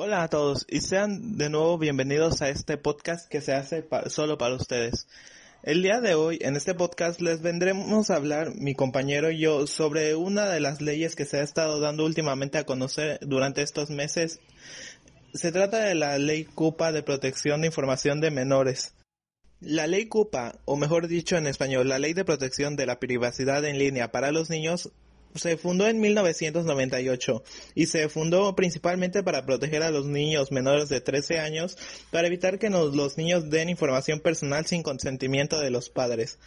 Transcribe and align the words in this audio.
Hola 0.00 0.22
a 0.22 0.28
todos 0.28 0.64
y 0.68 0.80
sean 0.80 1.38
de 1.38 1.50
nuevo 1.50 1.76
bienvenidos 1.76 2.40
a 2.40 2.50
este 2.50 2.76
podcast 2.76 3.28
que 3.28 3.40
se 3.40 3.52
hace 3.52 3.84
solo 4.06 4.38
para 4.38 4.54
ustedes. 4.54 5.08
El 5.64 5.82
día 5.82 6.00
de 6.00 6.14
hoy, 6.14 6.38
en 6.40 6.54
este 6.54 6.72
podcast, 6.72 7.20
les 7.20 7.42
vendremos 7.42 8.08
a 8.08 8.14
hablar, 8.14 8.54
mi 8.54 8.76
compañero 8.76 9.32
y 9.32 9.40
yo, 9.40 9.66
sobre 9.66 10.14
una 10.14 10.48
de 10.50 10.60
las 10.60 10.80
leyes 10.80 11.16
que 11.16 11.24
se 11.24 11.38
ha 11.38 11.42
estado 11.42 11.80
dando 11.80 12.04
últimamente 12.04 12.58
a 12.58 12.64
conocer 12.64 13.18
durante 13.22 13.62
estos 13.62 13.90
meses. 13.90 14.38
Se 15.34 15.50
trata 15.50 15.80
de 15.80 15.96
la 15.96 16.16
Ley 16.16 16.44
CUPA 16.44 16.92
de 16.92 17.02
Protección 17.02 17.62
de 17.62 17.66
Información 17.66 18.20
de 18.20 18.30
Menores. 18.30 18.94
La 19.58 19.88
Ley 19.88 20.06
CUPA, 20.06 20.60
o 20.64 20.76
mejor 20.76 21.08
dicho 21.08 21.36
en 21.36 21.48
español, 21.48 21.88
la 21.88 21.98
Ley 21.98 22.12
de 22.12 22.24
Protección 22.24 22.76
de 22.76 22.86
la 22.86 23.00
Privacidad 23.00 23.64
en 23.64 23.80
Línea 23.80 24.12
para 24.12 24.30
los 24.30 24.48
Niños, 24.48 24.92
se 25.34 25.56
fundó 25.56 25.86
en 25.86 26.00
1998 26.00 27.42
y 27.74 27.86
se 27.86 28.08
fundó 28.08 28.54
principalmente 28.56 29.22
para 29.22 29.44
proteger 29.46 29.82
a 29.82 29.90
los 29.90 30.06
niños 30.06 30.52
menores 30.52 30.88
de 30.88 31.00
13 31.00 31.38
años 31.38 31.76
para 32.10 32.26
evitar 32.26 32.58
que 32.58 32.70
los 32.70 33.18
niños 33.18 33.50
den 33.50 33.68
información 33.68 34.20
personal 34.20 34.66
sin 34.66 34.82
consentimiento 34.82 35.60
de 35.60 35.70
los 35.70 35.90
padres. 35.90 36.38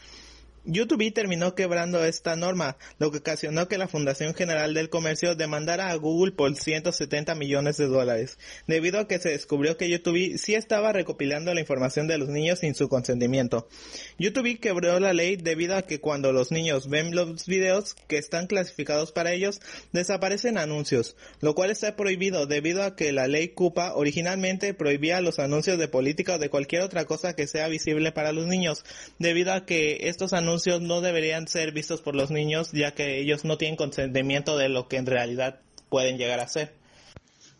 YouTube 0.63 1.11
terminó 1.11 1.55
quebrando 1.55 2.05
esta 2.05 2.35
norma, 2.35 2.77
lo 2.99 3.09
que 3.09 3.17
ocasionó 3.17 3.67
que 3.67 3.79
la 3.79 3.87
Fundación 3.87 4.35
General 4.35 4.75
del 4.75 4.91
Comercio 4.91 5.33
demandara 5.33 5.89
a 5.89 5.95
Google 5.95 6.33
por 6.33 6.55
170 6.55 7.33
millones 7.33 7.77
de 7.77 7.87
dólares, 7.87 8.37
debido 8.67 8.99
a 8.99 9.07
que 9.07 9.17
se 9.17 9.29
descubrió 9.29 9.75
que 9.75 9.89
YouTube 9.89 10.37
sí 10.37 10.53
estaba 10.53 10.93
recopilando 10.93 11.51
la 11.55 11.61
información 11.61 12.07
de 12.07 12.19
los 12.19 12.29
niños 12.29 12.59
sin 12.59 12.75
su 12.75 12.89
consentimiento. 12.89 13.67
YouTube 14.19 14.59
quebró 14.59 14.99
la 14.99 15.13
ley 15.13 15.35
debido 15.35 15.75
a 15.75 15.81
que 15.81 15.99
cuando 15.99 16.31
los 16.31 16.51
niños 16.51 16.89
ven 16.89 17.15
los 17.15 17.47
videos 17.47 17.95
que 18.07 18.19
están 18.19 18.45
clasificados 18.45 19.11
para 19.11 19.31
ellos, 19.31 19.61
desaparecen 19.93 20.59
anuncios, 20.59 21.15
lo 21.39 21.55
cual 21.55 21.71
está 21.71 21.95
prohibido 21.95 22.45
debido 22.45 22.83
a 22.83 22.95
que 22.95 23.11
la 23.11 23.27
ley 23.27 23.47
CUPA 23.47 23.95
originalmente 23.95 24.75
prohibía 24.75 25.21
los 25.21 25.39
anuncios 25.39 25.79
de 25.79 25.87
política 25.87 26.35
o 26.35 26.39
de 26.39 26.51
cualquier 26.51 26.83
otra 26.83 27.05
cosa 27.05 27.35
que 27.35 27.47
sea 27.47 27.67
visible 27.67 28.11
para 28.11 28.31
los 28.31 28.45
niños, 28.45 28.85
debido 29.17 29.53
a 29.53 29.65
que 29.65 30.07
estos 30.07 30.33
anuncios 30.33 30.50
no 30.81 31.01
deberían 31.01 31.47
ser 31.47 31.71
vistos 31.71 32.01
por 32.01 32.15
los 32.15 32.31
niños 32.31 32.71
ya 32.71 32.93
que 32.93 33.19
ellos 33.19 33.45
no 33.45 33.57
tienen 33.57 33.77
consentimiento 33.77 34.57
de 34.57 34.69
lo 34.69 34.87
que 34.87 34.97
en 34.97 35.05
realidad 35.05 35.59
pueden 35.89 36.17
llegar 36.17 36.39
a 36.39 36.47
ser. 36.47 36.73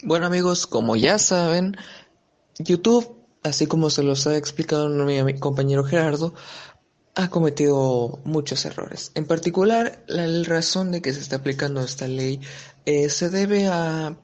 Bueno 0.03 0.25
amigos, 0.25 0.67
como 0.67 0.95
ya 0.95 1.20
saben, 1.20 1.78
YouTube, 2.58 3.16
así 3.44 3.67
como 3.67 3.89
se 3.89 4.03
los 4.03 4.25
ha 4.28 4.36
explicado 4.36 4.89
mi 4.89 5.23
mi 5.23 5.38
compañero 5.38 5.83
Gerardo, 5.83 6.33
ha 7.16 7.30
cometido 7.30 8.20
muchos 8.23 8.66
errores. 8.66 9.11
En 9.16 9.26
particular, 9.26 10.03
la 10.08 10.26
razón 10.44 10.92
de 10.92 11.02
que 11.02 11.14
se 11.14 11.20
está 11.20 11.38
aplicando 11.38 11.81
esta 11.81 12.08
ley 12.08 12.39
eh, 12.86 13.09
se 13.09 13.30
debe 13.30 13.67
a 13.67 14.16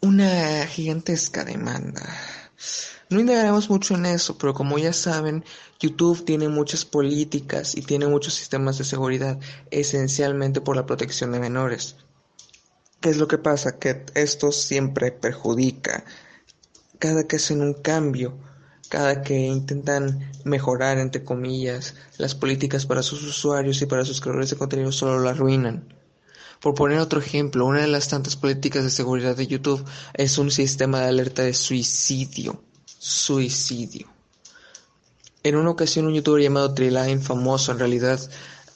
una 0.00 0.66
gigantesca 0.66 1.44
demanda. 1.44 2.02
No 3.08 3.20
indagaremos 3.20 3.70
mucho 3.70 3.94
en 3.94 4.06
eso, 4.06 4.36
pero 4.38 4.54
como 4.54 4.78
ya 4.78 4.92
saben, 4.92 5.44
YouTube 5.78 6.24
tiene 6.24 6.48
muchas 6.48 6.84
políticas 6.84 7.76
y 7.76 7.82
tiene 7.82 8.06
muchos 8.06 8.34
sistemas 8.34 8.78
de 8.78 8.84
seguridad, 8.84 9.38
esencialmente 9.70 10.60
por 10.60 10.76
la 10.76 10.86
protección 10.86 11.32
de 11.32 11.40
menores. 11.40 11.96
¿Qué 13.00 13.10
es 13.10 13.18
lo 13.18 13.28
que 13.28 13.38
pasa? 13.38 13.78
Que 13.78 14.04
esto 14.14 14.50
siempre 14.50 15.12
perjudica. 15.12 16.04
Cada 16.98 17.24
que 17.28 17.36
hacen 17.36 17.60
un 17.60 17.74
cambio, 17.74 18.36
cada 18.88 19.22
que 19.22 19.34
intentan 19.34 20.32
mejorar, 20.44 20.98
entre 20.98 21.22
comillas, 21.22 21.94
las 22.16 22.34
políticas 22.34 22.86
para 22.86 23.02
sus 23.02 23.22
usuarios 23.22 23.80
y 23.82 23.86
para 23.86 24.04
sus 24.04 24.20
creadores 24.20 24.50
de 24.50 24.56
contenido, 24.56 24.92
solo 24.92 25.18
lo 25.18 25.28
arruinan. 25.28 25.86
Por 26.60 26.74
poner 26.74 26.98
otro 26.98 27.20
ejemplo, 27.20 27.66
una 27.66 27.80
de 27.80 27.86
las 27.86 28.08
tantas 28.08 28.36
políticas 28.36 28.84
de 28.84 28.90
seguridad 28.90 29.36
de 29.36 29.46
YouTube 29.46 29.84
es 30.14 30.38
un 30.38 30.50
sistema 30.50 31.00
de 31.00 31.08
alerta 31.08 31.42
de 31.42 31.54
suicidio. 31.54 32.62
Suicidio. 32.98 34.08
En 35.42 35.56
una 35.56 35.70
ocasión 35.70 36.06
un 36.06 36.14
youtuber 36.14 36.42
llamado 36.42 36.74
Triline, 36.74 37.20
famoso 37.20 37.70
en 37.70 37.78
realidad, 37.78 38.20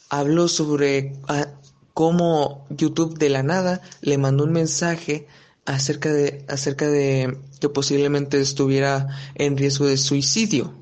habló 0.09 0.47
sobre 0.47 1.17
ah, 1.27 1.49
cómo 1.95 2.67
YouTube 2.71 3.19
de 3.19 3.29
la 3.29 3.43
nada 3.43 3.81
le 4.03 4.19
mandó 4.19 4.45
un 4.45 4.53
mensaje 4.53 5.27
acerca 5.65 6.13
de 6.13 6.45
acerca 6.49 6.89
de 6.89 7.39
que 7.61 7.69
posiblemente 7.69 8.41
estuviera 8.41 9.09
en 9.35 9.57
riesgo 9.57 9.87
de 9.87 9.97
suicidio. 9.97 10.75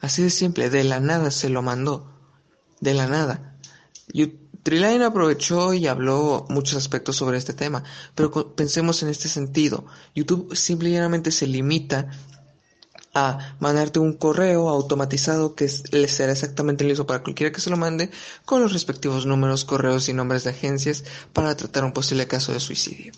Así 0.00 0.22
de 0.22 0.30
simple, 0.30 0.70
de 0.70 0.84
la 0.84 1.00
nada 1.00 1.30
se 1.30 1.48
lo 1.48 1.62
mandó. 1.62 2.12
De 2.80 2.94
la 2.94 3.06
nada. 3.06 3.56
Triline 4.64 5.04
aprovechó 5.04 5.74
y 5.74 5.86
habló 5.86 6.46
muchos 6.48 6.76
aspectos 6.76 7.16
sobre 7.16 7.36
este 7.36 7.52
tema, 7.52 7.84
pero 8.14 8.56
pensemos 8.56 9.02
en 9.02 9.10
este 9.10 9.28
sentido. 9.28 9.84
YouTube 10.14 10.56
simplemente 10.56 11.30
se 11.30 11.46
limita 11.46 12.08
a 13.12 13.56
mandarte 13.60 13.98
un 13.98 14.14
correo 14.14 14.70
automatizado 14.70 15.54
que 15.54 15.70
le 15.92 16.08
será 16.08 16.32
exactamente 16.32 16.82
el 16.82 16.88
mismo 16.88 17.06
para 17.06 17.22
cualquiera 17.22 17.52
que 17.52 17.60
se 17.60 17.68
lo 17.68 17.76
mande 17.76 18.10
con 18.46 18.62
los 18.62 18.72
respectivos 18.72 19.26
números, 19.26 19.66
correos 19.66 20.08
y 20.08 20.14
nombres 20.14 20.44
de 20.44 20.50
agencias 20.50 21.04
para 21.34 21.54
tratar 21.54 21.84
un 21.84 21.92
posible 21.92 22.26
caso 22.26 22.54
de 22.54 22.60
suicidio. 22.60 23.12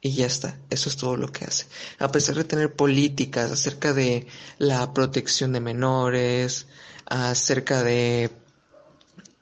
Y 0.00 0.12
ya 0.12 0.26
está, 0.26 0.60
eso 0.70 0.88
es 0.88 0.96
todo 0.96 1.16
lo 1.16 1.32
que 1.32 1.44
hace. 1.44 1.66
A 1.98 2.12
pesar 2.12 2.36
de 2.36 2.44
tener 2.44 2.72
políticas 2.72 3.50
acerca 3.50 3.92
de 3.92 4.28
la 4.58 4.94
protección 4.94 5.52
de 5.52 5.60
menores, 5.60 6.68
acerca 7.04 7.82
de 7.82 8.30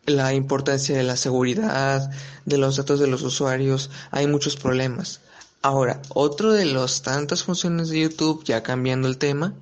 la 0.06 0.32
importancia 0.34 0.96
de 0.96 1.02
la 1.02 1.16
seguridad, 1.16 2.10
de 2.44 2.58
los 2.58 2.76
datos 2.76 3.00
de 3.00 3.06
los 3.06 3.22
usuarios, 3.22 3.90
hay 4.10 4.26
muchos 4.26 4.56
problemas. 4.56 5.20
Ahora, 5.62 6.00
otro 6.10 6.52
de 6.52 6.64
las 6.64 7.02
tantas 7.02 7.42
funciones 7.42 7.88
de 7.88 8.00
YouTube, 8.00 8.44
ya 8.44 8.62
cambiando 8.62 9.08
el 9.08 9.18
tema, 9.18 9.54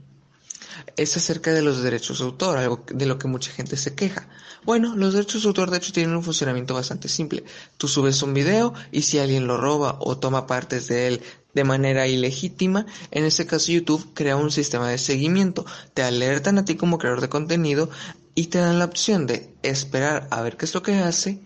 es 0.97 1.17
acerca 1.17 1.53
de 1.53 1.63
los 1.63 1.83
derechos 1.83 2.19
de 2.19 2.25
autor, 2.25 2.59
algo 2.59 2.85
de 2.93 3.07
lo 3.07 3.19
que 3.19 3.29
mucha 3.29 3.51
gente 3.53 3.77
se 3.77 3.95
queja. 3.95 4.29
Bueno, 4.65 4.95
los 4.97 5.15
derechos 5.15 5.43
de 5.43 5.49
autor 5.49 5.71
de 5.71 5.79
hecho 5.79 5.93
tienen 5.93 6.17
un 6.17 6.23
funcionamiento 6.23 6.75
bastante 6.75 7.09
simple. 7.09 7.45
Tú 7.77 7.89
subes 7.89 8.23
un 8.23 8.35
video 8.35 8.75
y 8.93 9.03
si 9.03 9.19
alguien 9.19 9.47
lo 9.47 9.57
roba 9.57 9.97
o 10.01 10.19
toma 10.19 10.47
partes 10.47 10.87
de 10.89 11.09
él 11.09 11.23
de 11.55 11.65
manera 11.65 12.07
ilegítima, 12.07 12.87
en 13.11 13.25
este 13.25 13.47
caso 13.47 13.73
YouTube 13.73 14.13
crea 14.15 14.37
un 14.37 14.51
sistema 14.51 14.89
de 14.89 14.99
seguimiento. 14.99 15.65
Te 15.95 16.03
alertan 16.03 16.59
a 16.59 16.65
ti 16.65 16.77
como 16.77 16.99
creador 16.99 17.21
de 17.21 17.29
contenido 17.29 17.91
y 18.35 18.47
te 18.49 18.59
dan 18.59 18.79
la 18.79 18.87
opción 18.87 19.27
de 19.27 19.55
esperar 19.63 20.29
a 20.31 20.43
ver 20.43 20.57
qué 20.57 20.65
es 20.67 20.75
lo 20.75 20.83
que 20.83 20.97
hace, 20.97 21.43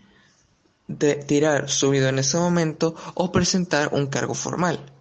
de 0.89 1.15
tirar 1.17 1.71
su 1.71 1.91
video 1.91 2.09
en 2.09 2.19
ese 2.19 2.39
momento 2.39 2.95
o 3.15 3.33
presentar 3.33 3.91
un 3.93 4.07
cargo 4.09 4.35
formal. 4.35 4.93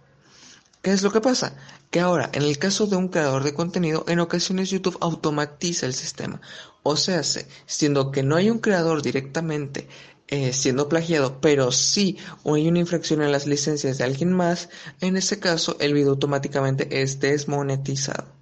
¿Qué 0.82 0.90
es 0.92 1.02
lo 1.02 1.10
que 1.12 1.20
pasa? 1.20 1.56
Que 1.90 2.00
ahora, 2.00 2.30
en 2.32 2.42
el 2.42 2.58
caso 2.58 2.86
de 2.86 2.96
un 2.96 3.08
creador 3.08 3.44
de 3.44 3.54
contenido, 3.54 4.04
en 4.08 4.20
ocasiones 4.20 4.70
YouTube 4.70 4.98
automatiza 5.00 5.86
el 5.86 5.94
sistema. 5.94 6.40
O 6.82 6.96
sea, 6.96 7.22
se- 7.22 7.48
siendo 7.66 8.10
que 8.10 8.22
no 8.22 8.36
hay 8.36 8.50
un 8.50 8.58
creador 8.60 9.02
directamente 9.02 9.88
eh, 10.28 10.52
siendo 10.52 10.88
plagiado, 10.90 11.40
pero 11.40 11.72
sí 11.72 12.18
hay 12.44 12.68
una 12.68 12.80
infracción 12.80 13.22
en 13.22 13.32
las 13.32 13.46
licencias 13.46 13.96
de 13.98 14.04
alguien 14.04 14.32
más, 14.32 14.68
en 15.00 15.16
ese 15.16 15.40
caso 15.40 15.76
el 15.80 15.94
video 15.94 16.10
automáticamente 16.10 17.02
es 17.02 17.18
desmonetizado. 17.20 18.37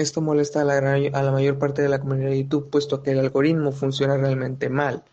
Esto 0.00 0.22
molesta 0.22 0.62
a 0.62 0.64
la, 0.64 1.30
mayor 1.32 1.58
parte 1.58 1.82
de 1.82 1.88
la 1.90 2.00
comunidad 2.00 2.30
de 2.30 2.42
YouTube, 2.42 2.70
puesto 2.70 3.02
que 3.02 3.10
el 3.12 3.18
algoritmo 3.18 3.70
funciona 3.70 4.16
realmente 4.16 4.70
mal. 4.70 5.04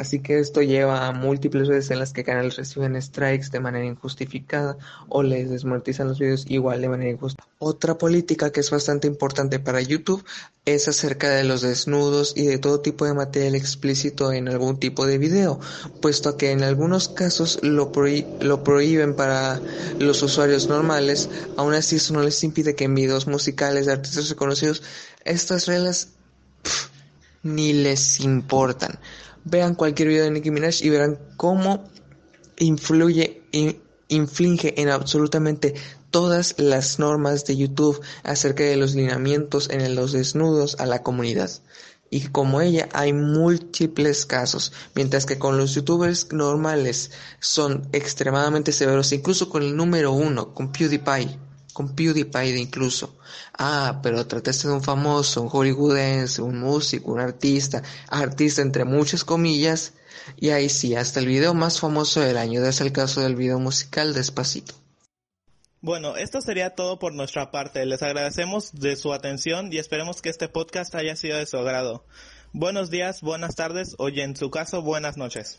Así 0.00 0.20
que 0.20 0.38
esto 0.38 0.62
lleva 0.62 1.06
a 1.06 1.12
múltiples 1.12 1.68
veces 1.68 1.90
en 1.90 1.98
las 1.98 2.14
que 2.14 2.24
canales 2.24 2.56
reciben 2.56 3.00
strikes 3.02 3.50
de 3.52 3.60
manera 3.60 3.84
injustificada 3.84 4.78
o 5.10 5.22
les 5.22 5.50
desmonetizan 5.50 6.08
los 6.08 6.18
videos 6.18 6.46
igual 6.48 6.80
de 6.80 6.88
manera 6.88 7.10
injusta. 7.10 7.44
Otra 7.58 7.98
política 7.98 8.50
que 8.50 8.60
es 8.60 8.70
bastante 8.70 9.06
importante 9.06 9.58
para 9.58 9.82
YouTube 9.82 10.24
es 10.64 10.88
acerca 10.88 11.28
de 11.28 11.44
los 11.44 11.60
desnudos 11.60 12.32
y 12.34 12.46
de 12.46 12.56
todo 12.56 12.80
tipo 12.80 13.04
de 13.04 13.12
material 13.12 13.54
explícito 13.54 14.32
en 14.32 14.48
algún 14.48 14.78
tipo 14.78 15.04
de 15.04 15.18
video, 15.18 15.60
puesto 16.00 16.38
que 16.38 16.50
en 16.50 16.62
algunos 16.62 17.10
casos 17.10 17.58
lo, 17.60 17.92
prohí- 17.92 18.26
lo 18.40 18.64
prohíben 18.64 19.14
para 19.14 19.60
los 19.98 20.22
usuarios 20.22 20.66
normales, 20.68 21.28
aún 21.58 21.74
así 21.74 21.96
eso 21.96 22.14
no 22.14 22.22
les 22.22 22.42
impide 22.42 22.74
que 22.74 22.84
en 22.84 22.94
videos 22.94 23.26
musicales 23.26 23.84
de 23.84 23.92
artistas 23.92 24.30
reconocidos 24.30 24.82
estas 25.26 25.66
reglas 25.66 26.08
ni 27.42 27.74
les 27.74 28.20
importan. 28.20 28.98
Vean 29.44 29.74
cualquier 29.74 30.08
video 30.08 30.24
de 30.24 30.30
Nicki 30.30 30.50
Minaj 30.50 30.82
y 30.82 30.90
verán 30.90 31.18
cómo 31.36 31.84
influye, 32.58 33.42
inflige 34.08 34.80
en 34.80 34.88
absolutamente 34.90 35.74
todas 36.10 36.54
las 36.58 36.98
normas 36.98 37.44
de 37.46 37.56
YouTube 37.56 38.00
acerca 38.22 38.64
de 38.64 38.76
los 38.76 38.94
lineamientos 38.94 39.70
en 39.70 39.94
los 39.94 40.12
desnudos 40.12 40.76
a 40.78 40.86
la 40.86 41.02
comunidad. 41.02 41.50
Y 42.10 42.26
como 42.28 42.60
ella 42.60 42.88
hay 42.92 43.12
múltiples 43.12 44.26
casos, 44.26 44.72
mientras 44.96 45.26
que 45.26 45.38
con 45.38 45.56
los 45.58 45.74
youtubers 45.74 46.32
normales 46.32 47.12
son 47.38 47.88
extremadamente 47.92 48.72
severos, 48.72 49.12
incluso 49.12 49.48
con 49.48 49.62
el 49.62 49.76
número 49.76 50.10
uno, 50.10 50.52
con 50.52 50.72
PewDiePie, 50.72 51.38
con 51.72 51.94
PewDiePie 51.94 52.58
incluso. 52.58 53.16
Ah, 53.58 54.00
pero 54.02 54.26
trataste 54.26 54.68
de 54.68 54.74
un 54.74 54.82
famoso, 54.82 55.42
un 55.42 55.48
hollywoodense, 55.48 56.42
un 56.42 56.60
músico, 56.60 57.12
un 57.12 57.20
artista, 57.20 57.82
artista 58.08 58.62
entre 58.62 58.84
muchas 58.84 59.24
comillas, 59.24 59.92
y 60.36 60.50
ahí 60.50 60.68
sí, 60.68 60.94
hasta 60.94 61.20
el 61.20 61.26
video 61.26 61.54
más 61.54 61.80
famoso 61.80 62.20
del 62.20 62.36
año, 62.36 62.64
es 62.64 62.80
el 62.80 62.92
caso 62.92 63.20
del 63.20 63.36
video 63.36 63.58
musical 63.58 64.14
Despacito. 64.14 64.74
Bueno, 65.82 66.16
esto 66.16 66.42
sería 66.42 66.74
todo 66.74 66.98
por 66.98 67.14
nuestra 67.14 67.50
parte. 67.50 67.86
Les 67.86 68.02
agradecemos 68.02 68.72
de 68.72 68.96
su 68.96 69.14
atención 69.14 69.72
y 69.72 69.78
esperemos 69.78 70.20
que 70.20 70.28
este 70.28 70.48
podcast 70.48 70.94
haya 70.94 71.16
sido 71.16 71.38
de 71.38 71.46
su 71.46 71.56
agrado. 71.56 72.04
Buenos 72.52 72.90
días, 72.90 73.22
buenas 73.22 73.54
tardes 73.54 73.94
o 73.96 74.08
en 74.08 74.36
su 74.36 74.50
caso 74.50 74.82
buenas 74.82 75.16
noches. 75.16 75.58